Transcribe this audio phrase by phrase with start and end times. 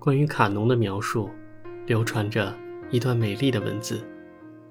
[0.00, 1.28] 关于卡农的描述，
[1.86, 2.56] 流传着
[2.90, 4.02] 一段美丽的文字。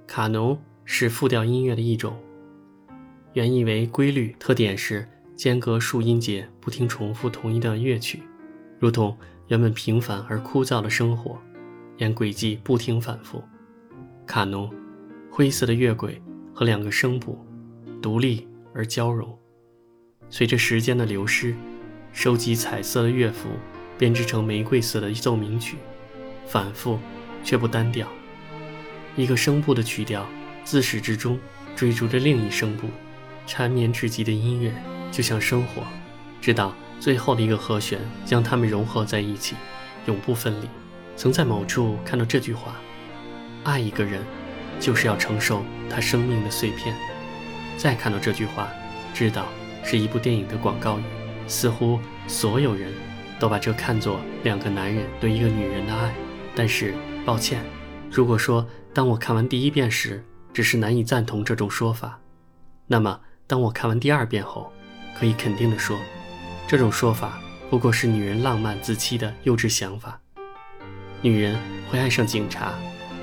[0.07, 2.17] 卡农是复调音乐的一种，
[3.33, 8.23] 原意为规律，特点是间隔数音节不停重复同一段乐曲，
[8.79, 9.15] 如同
[9.49, 11.39] 原本平凡而枯燥的生活，
[11.97, 13.43] 沿轨迹不停反复。
[14.25, 14.67] 卡农，
[15.29, 16.19] 灰色的乐轨
[16.55, 17.37] 和两个声部，
[18.01, 19.37] 独立而交融。
[20.31, 21.53] 随着时间的流失，
[22.13, 23.47] 收集彩色的乐符
[23.99, 25.75] 编织成玫瑰色的奏鸣曲，
[26.47, 26.97] 反复
[27.43, 28.07] 却不单调。
[29.17, 30.25] 一个声部的曲调
[30.63, 31.37] 自始至终
[31.75, 32.87] 追逐着另一声部，
[33.45, 34.73] 缠绵至极的音乐
[35.11, 35.83] 就像生活，
[36.39, 39.57] 直到最后的一个和弦将它们融合在一起，
[40.05, 40.69] 永不分离。
[41.17, 42.77] 曾在某处看到这句话。
[43.65, 44.23] 爱一个人，
[44.79, 46.95] 就是要承受他生命的碎片。
[47.75, 48.69] 再看到这句话，
[49.13, 49.45] 知道
[49.83, 51.03] 是一部电影的广告语。
[51.45, 52.93] 似乎所有人
[53.39, 56.13] 都把这看作两个男人对一个女人的爱。
[56.55, 56.93] 但是，
[57.25, 57.63] 抱歉，
[58.11, 60.23] 如果说当我看完第一遍时
[60.53, 62.19] 只是难以赞同这种说法，
[62.85, 64.71] 那么当我看完第二遍后，
[65.17, 65.97] 可以肯定地说，
[66.67, 70.19] 这种说法不过是女人浪漫自欺的幼稚想法。
[71.21, 71.57] 女人
[71.89, 72.73] 会爱上警察。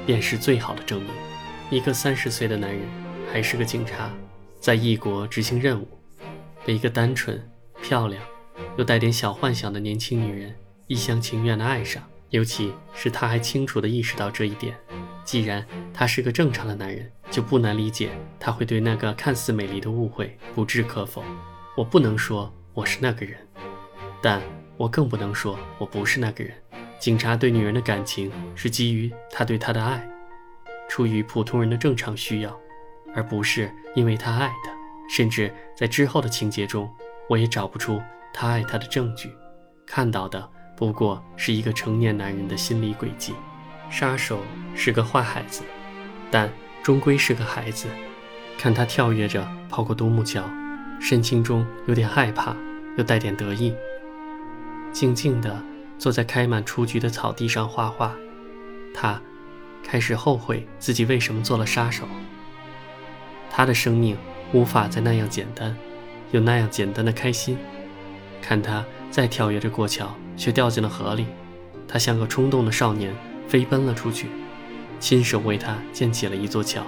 [0.07, 1.11] 便是最好的证明。
[1.69, 2.81] 一个三十岁的男人，
[3.33, 4.09] 还是个警察，
[4.61, 5.89] 在异国执行任务，
[6.65, 7.45] 被一个单纯、
[7.83, 8.23] 漂亮
[8.77, 10.55] 又带点小幻想的年轻女人
[10.87, 12.03] 一厢情愿的爱上。
[12.31, 14.77] 尤其是他还清楚地意识到这一点。
[15.25, 21.23] 既然他是个正常的男人，就不难理解他会对那个看似美丽的误会不置可否。
[21.77, 23.39] 我不能说我是那个人，
[24.21, 24.43] 但
[24.77, 26.53] 我更不能说我不是那个人。
[26.99, 30.07] 警察对女人的感情是基于他对她的爱，
[30.89, 32.59] 出于普通人的正常需要，
[33.15, 34.73] 而不是因为他爱她。
[35.09, 36.91] 甚至在之后的情节中，
[37.29, 38.03] 我也找不出
[38.39, 39.35] 他爱他的证据，
[39.87, 43.33] 看到的不过是一个成年男人的心理轨迹。
[43.89, 44.41] 杀手
[44.75, 45.63] 是个坏孩子，
[46.31, 46.53] 但
[46.83, 47.89] 终归是个孩子。
[48.59, 50.45] 看他跳跃着跑过独木桥，
[51.01, 52.55] 神情中有点害怕，
[52.99, 53.75] 又带点得意，
[54.93, 55.59] 静静的。
[55.99, 58.15] 坐在开满雏菊的草地上画画，
[58.93, 59.19] 他
[59.83, 62.07] 开始后悔自己为什么做了杀手。
[63.51, 64.15] 他的生命
[64.53, 65.75] 无法再那样简单，
[66.33, 67.57] 有那样简单的开心。
[68.47, 71.27] 看他再跳跃着过桥，却掉进了河里。
[71.89, 73.13] 他像个冲动的少年，
[73.49, 74.29] 飞奔了出去，
[75.01, 76.87] 亲手为他建起了一座桥。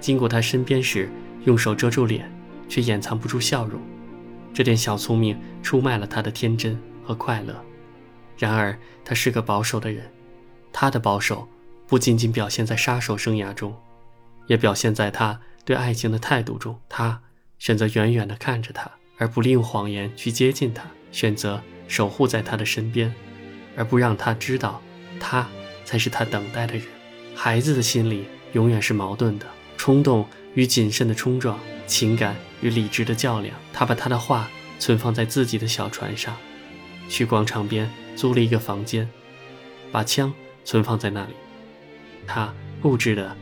[0.00, 1.10] 经过他身边时，
[1.44, 2.32] 用手遮住脸，
[2.70, 3.78] 却掩藏不住笑容。
[4.54, 7.62] 这点小聪明出卖了他的天真和快乐。
[8.38, 10.10] 然而，他是个保守的人，
[10.72, 11.46] 他的保守
[11.86, 13.76] 不仅仅表现在杀手生涯中，
[14.46, 16.80] 也表现在他对爱情的态度中。
[16.88, 17.20] 他
[17.58, 23.14] 选择远远地看着他，而不利用谎言去接近他；选择守护在他的身边，
[23.76, 24.80] 而不让他知道
[25.18, 25.46] 他
[25.84, 26.86] 才是他等待的人。
[27.34, 29.46] 孩子的心里永远是矛盾的，
[29.76, 33.54] 冲动与谨慎的冲撞，情感与理智的较量。
[33.72, 36.36] 他把他的话存放在自己的小船上，
[37.08, 37.90] 去广场边。
[38.16, 39.06] 租了一个房间，
[39.92, 40.32] 把枪
[40.64, 41.34] 存放在那里。
[42.26, 43.36] 他固执的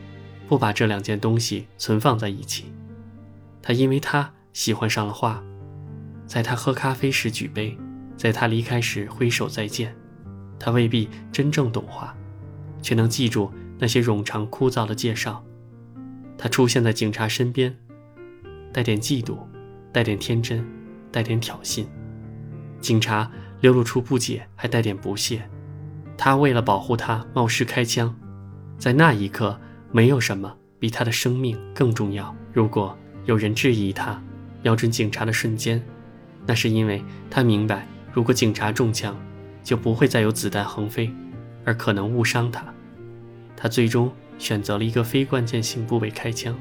[0.49, 2.65] 不把这两件东西存放在一起。
[3.61, 5.41] 他因为他喜欢上了画，
[6.25, 7.77] 在他喝咖啡时举杯，
[8.17, 9.95] 在他离开时挥手再见。
[10.59, 12.15] 他未必真正懂话，
[12.81, 15.43] 却能记住那些冗长枯燥的介绍。
[16.37, 17.75] 他出现在警察身边，
[18.73, 19.37] 带点嫉妒，
[19.91, 20.65] 带点天真，
[21.11, 21.85] 带点挑衅。
[22.79, 23.31] 警察。
[23.61, 25.41] 流露出不解，还带点不屑。
[26.17, 28.13] 他为了保护他，冒失开枪。
[28.77, 29.59] 在那一刻，
[29.91, 32.35] 没有什么比他的生命更重要。
[32.53, 34.21] 如果有人质疑他，
[34.61, 35.81] 瞄准警察的瞬间，
[36.47, 39.15] 那是因为他明白，如果警察中枪，
[39.63, 41.11] 就不会再有子弹横飞，
[41.63, 42.63] 而可能误伤他。
[43.57, 46.55] 他最终选择了一个非关键性部位开枪，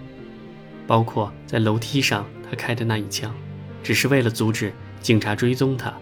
[0.86, 3.34] 包括在楼梯上他开的那一枪，
[3.82, 5.92] 只是为了阻止警察追踪他。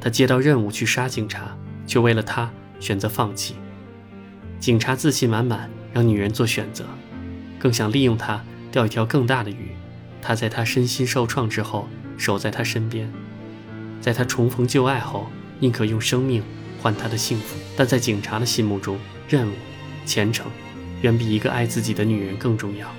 [0.00, 3.54] 他接到任务去杀警察，却为了他选择放弃。
[4.60, 6.84] 警察自信满满，让女人做选择，
[7.58, 9.70] 更想利用他钓一条更大的鱼。
[10.20, 13.10] 他在他身心受创之后，守在他身边，
[14.00, 15.30] 在他重逢旧爱后，
[15.60, 16.42] 宁可用生命
[16.80, 17.56] 换他的幸福。
[17.76, 18.98] 但在警察的心目中，
[19.28, 19.52] 任务、
[20.04, 20.46] 前程，
[21.02, 22.90] 远比一个爱自己的女人更重要。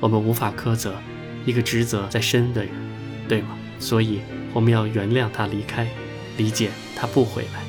[0.00, 0.94] 我们无法苛责
[1.44, 2.72] 一个职责在身的人，
[3.28, 3.56] 对吗？
[3.78, 4.20] 所以
[4.52, 5.88] 我们要原谅他离开。
[6.36, 7.62] 理解他不回来，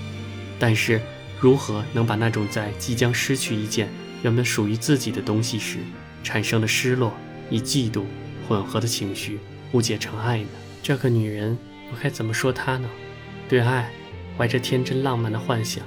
[0.57, 0.99] 但是
[1.39, 3.87] 如何能把那种在即将失去一件
[4.23, 5.77] 原本属于自己的东西时
[6.23, 7.13] 产生的失落
[7.51, 8.01] 与嫉妒
[8.47, 9.37] 混合的情绪
[9.73, 10.47] 误解成爱呢？
[10.85, 11.57] 这个女人，
[11.91, 12.87] 我该怎么说她呢？
[13.49, 13.89] 对爱
[14.37, 15.83] 怀着天真浪漫的幻想，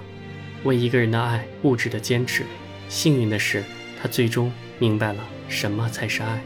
[0.64, 2.42] 为一个人的爱物质的坚持。
[2.88, 3.62] 幸运的是，
[4.02, 6.42] 她最终明白了什么才是爱。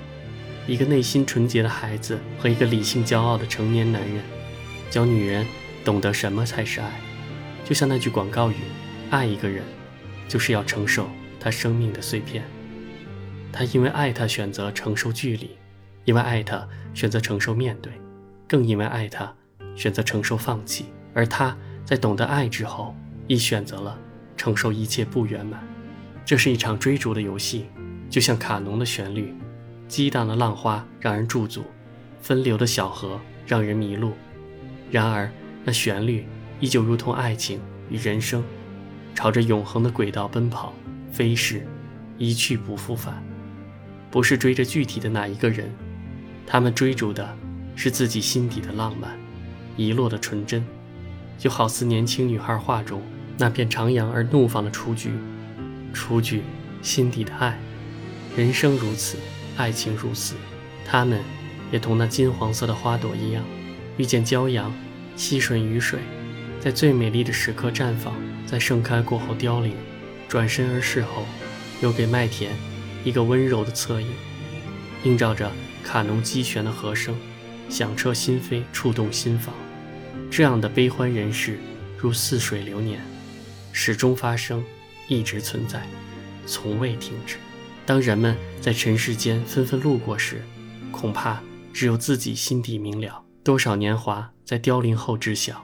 [0.67, 4.23] 一个内心纯洁的孩子和一个理性骄傲的成年男人，
[4.91, 5.47] 教女人
[5.83, 7.01] 懂得什么才是爱。
[7.65, 8.57] 就像那句广告语
[9.09, 9.63] ：“爱一个人，
[10.29, 11.09] 就是要承受
[11.41, 12.45] 他生命的碎片。”
[13.51, 15.57] 他因为爱他选择承受距离，
[16.05, 17.91] 因为爱他选择承受面对，
[18.53, 19.35] 更因为爱他
[19.75, 20.85] 选择承受放弃。
[21.15, 21.57] 而他
[21.87, 22.95] 在懂得爱之后，
[23.27, 23.99] 亦选择了
[24.37, 25.67] 承受一切不圆满。
[26.23, 27.65] 这是一场追逐的游戏，
[28.11, 29.35] 就像卡农的旋律，
[29.89, 31.65] 激荡的浪花让人驻足，
[32.21, 34.13] 分流的小河让人迷路。
[34.91, 35.33] 然而，
[35.65, 36.27] 那旋律
[36.61, 37.59] 依旧如同爱情
[37.89, 38.45] 与人生，
[39.15, 40.75] 朝着永恒的轨道奔跑，
[41.11, 41.67] 飞逝，
[42.19, 43.23] 一去不复返。
[44.11, 45.73] 不是追着具体的哪一个人，
[46.47, 47.35] 他们追逐的
[47.75, 49.19] 是自己心底的浪漫，
[49.77, 50.65] 遗落的纯真，
[51.39, 53.03] 就好似年轻女孩画中
[53.39, 55.11] 那片徜徉而怒放的雏菊。
[55.95, 56.43] 雏菊，
[56.81, 57.59] 心底的爱，
[58.37, 59.19] 人生如此，
[59.57, 60.35] 爱情如此，
[60.87, 61.21] 他们
[61.71, 63.45] 也同那金黄色的花朵一样，
[63.99, 64.73] 遇见骄阳，
[65.17, 65.99] 吸吮雨水，
[66.61, 68.15] 在最美丽的时刻绽放，
[68.47, 69.75] 在盛开过后凋零，
[70.29, 71.27] 转身而逝后，
[71.83, 72.53] 又给麦田
[73.05, 74.09] 一个温柔的侧影，
[75.05, 75.51] 映照着
[75.85, 77.15] 卡农激旋的和声，
[77.73, 79.55] 响彻心扉，触动心房。
[80.31, 81.59] 这样的悲欢人世，
[81.97, 83.01] 如似水流年，
[83.73, 84.63] 始终发生。
[85.09, 85.83] 一直存在，
[86.47, 87.37] 从未停止。
[87.85, 90.41] 当人们在尘世间纷纷路过时，
[90.91, 91.43] 恐怕
[91.73, 93.23] 只有自己心底明了。
[93.43, 95.63] 多少年华在凋零后知晓，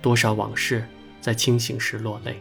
[0.00, 0.86] 多少往事
[1.20, 2.40] 在清醒时落泪。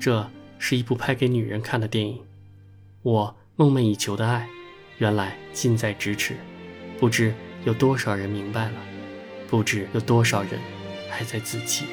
[0.00, 0.28] 这
[0.58, 2.20] 是一部拍给女人看的电影。
[3.02, 4.48] 我梦寐以求的爱，
[4.98, 6.36] 原来近在咫尺。
[7.02, 7.34] 不知
[7.64, 8.74] 有多少人明白了，
[9.50, 10.52] 不知有多少人
[11.10, 11.86] 还在自欺。